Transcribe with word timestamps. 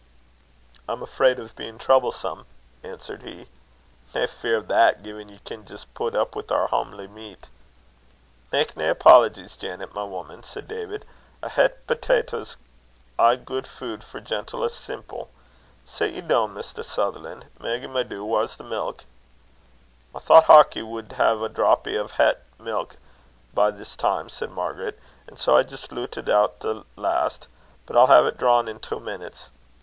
"I'm 0.89 1.03
afraid 1.03 1.37
of 1.37 1.55
being 1.55 1.77
troublesome," 1.77 2.47
answered 2.81 3.21
he. 3.21 3.49
"Nae 4.15 4.25
fear 4.25 4.57
o' 4.57 4.61
that, 4.61 5.03
gin 5.03 5.29
ye 5.29 5.37
can 5.45 5.63
jist 5.63 5.93
pit 5.93 6.15
up 6.15 6.35
wi' 6.35 6.41
oor 6.49 6.67
hamely 6.69 7.05
meat." 7.05 7.49
"Mak 8.51 8.75
nae 8.75 8.85
apologies, 8.89 9.55
Janet, 9.55 9.93
my 9.93 10.01
woman," 10.03 10.41
said 10.41 10.67
David. 10.67 11.05
"A 11.43 11.49
het 11.49 11.85
pitawta's 11.85 12.57
aye 13.19 13.35
guid 13.35 13.67
fare, 13.67 13.99
for 13.99 14.19
gentle 14.19 14.63
or 14.63 14.69
semple. 14.69 15.29
Sit 15.85 16.15
ye 16.15 16.21
doun 16.21 16.45
again, 16.45 16.53
Maister 16.55 16.81
Sutherlan'. 16.81 17.45
Maggy, 17.59 17.85
my 17.85 18.01
doo, 18.01 18.25
whaur's 18.25 18.57
the 18.57 18.63
milk?" 18.63 19.05
"I 20.15 20.17
thocht 20.19 20.47
Hawkie 20.47 20.81
wad 20.81 21.11
hae 21.11 21.33
a 21.45 21.47
drappy 21.47 21.95
o' 21.99 22.07
het 22.07 22.41
milk 22.59 22.95
by 23.53 23.69
this 23.69 23.95
time," 23.95 24.29
said 24.29 24.49
Margaret, 24.49 24.99
"and 25.27 25.37
sae 25.37 25.51
I 25.57 25.61
jist 25.61 25.91
loot 25.91 26.17
it 26.17 26.25
be 26.25 26.31
to 26.31 26.51
the 26.61 26.85
last; 26.95 27.45
but 27.85 27.95
I'll 27.95 28.07
hae't 28.07 28.39
drawn 28.39 28.67
in 28.67 28.79
twa 28.79 28.99
minutes." 28.99 29.51